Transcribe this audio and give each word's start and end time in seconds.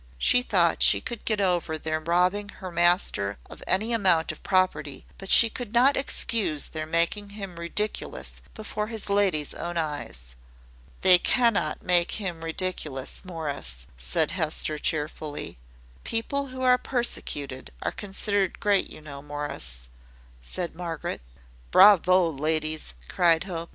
She 0.17 0.41
thought 0.41 0.81
she 0.81 0.99
could 0.99 1.25
get 1.25 1.39
over 1.39 1.77
their 1.77 1.99
robbing 1.99 2.49
her 2.57 2.71
master 2.71 3.37
of 3.47 3.61
any 3.67 3.93
amount 3.93 4.31
of 4.31 4.41
property; 4.41 5.05
but 5.19 5.29
she 5.29 5.47
could 5.47 5.73
not 5.73 5.95
excuse 5.95 6.65
their 6.69 6.87
making 6.87 7.29
him 7.37 7.57
ridiculous 7.59 8.41
before 8.55 8.87
his 8.87 9.11
lady's 9.11 9.53
own 9.53 9.77
eyes. 9.77 10.35
"They 11.01 11.19
cannot 11.19 11.83
make 11.83 12.13
him 12.13 12.43
ridiculous, 12.43 13.23
Morris," 13.23 13.85
said 13.95 14.31
Hester, 14.31 14.79
cheerfully. 14.79 15.59
"People 16.03 16.47
who 16.47 16.63
are 16.63 16.79
persecuted 16.79 17.71
are 17.83 17.91
considered 17.91 18.59
great, 18.59 18.89
you 18.89 19.01
know, 19.01 19.21
Morris," 19.21 19.87
said 20.41 20.73
Margaret. 20.73 21.21
"Bravo, 21.69 22.27
ladies!" 22.27 22.95
cried 23.07 23.43
Hope. 23.43 23.69